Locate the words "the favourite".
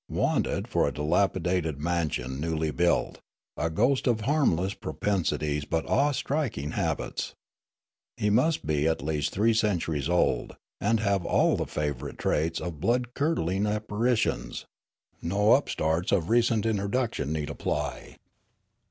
11.55-12.17